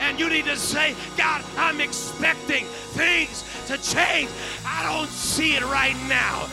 And 0.00 0.18
you 0.18 0.28
need 0.28 0.46
to 0.46 0.56
say, 0.56 0.94
God, 1.16 1.44
I'm 1.56 1.80
expecting 1.80 2.64
things 2.64 3.44
to 3.66 3.76
change. 3.78 4.30
I 4.66 4.82
don't 4.82 5.08
see 5.08 5.54
it 5.54 5.62
right 5.62 5.96
now. 6.08 6.48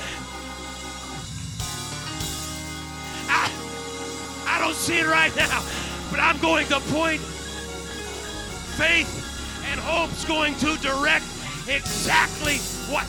I, 3.29 3.66
I 4.57 4.59
don't 4.59 4.73
see 4.73 4.97
it 4.97 5.05
right 5.05 5.35
now, 5.35 5.63
but 6.09 6.19
I'm 6.19 6.39
going 6.39 6.65
to 6.69 6.79
point. 6.79 7.21
Faith 8.75 9.61
and 9.69 9.79
hope's 9.79 10.25
going 10.25 10.55
to 10.55 10.75
direct 10.77 11.25
exactly 11.69 12.57
what. 12.89 13.05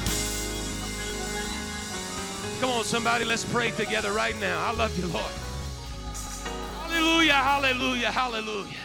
Come 2.61 2.69
on, 2.69 2.85
somebody, 2.85 3.25
let's 3.25 3.47
pray 3.47 3.71
together 3.71 4.13
right 4.13 4.39
now. 4.39 4.63
I 4.63 4.73
love 4.73 4.99
you, 4.99 5.07
Lord. 5.07 5.25
Hallelujah, 6.83 7.33
hallelujah, 7.33 8.11
hallelujah. 8.11 8.77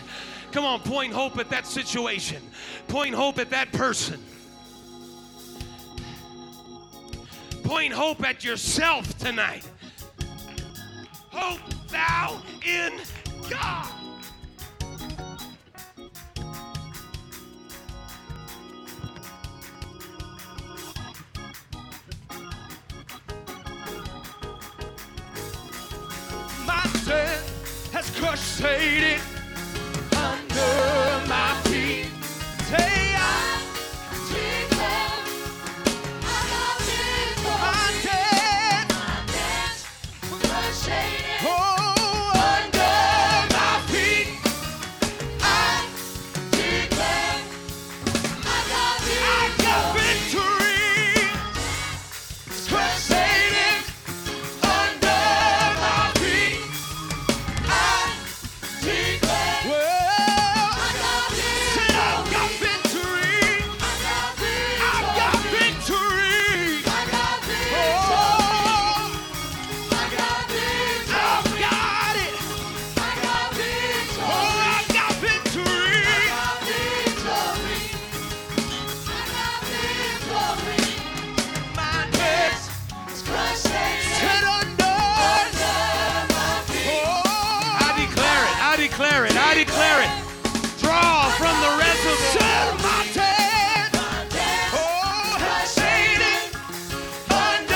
Come 0.53 0.63
on, 0.63 0.79
point 0.79 1.11
hope 1.11 1.37
at 1.39 1.49
that 1.49 1.67
situation, 1.67 2.41
point 2.87 3.13
hope 3.13 3.39
at 3.39 3.49
that 3.49 3.73
person. 3.73 4.23
Point 7.65 7.91
hope 7.91 8.23
at 8.23 8.41
yourself 8.41 9.17
tonight. 9.17 9.69
Hope 11.29 11.59
thou 11.93 12.41
in 12.65 12.93
God. 13.49 13.87
My 26.65 26.81
sin 27.03 27.27
has 27.91 28.09
Satan 28.37 29.32